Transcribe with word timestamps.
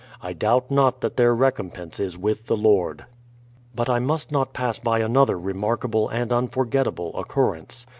I 0.19 0.33
doubt 0.33 0.71
not 0.71 1.01
that 1.01 1.15
their 1.15 1.35
recompense 1.35 1.99
is 1.99 2.17
with 2.17 2.47
the 2.47 2.57
Lord. 2.57 3.05
But 3.75 3.87
I 3.87 3.99
must 3.99 4.31
not 4.31 4.51
pass 4.51 4.79
by 4.79 4.97
another 4.97 5.37
remarkable 5.37 6.09
and 6.09 6.31
unfor 6.31 6.67
gettable 6.67 7.15
occurrence. 7.15 7.85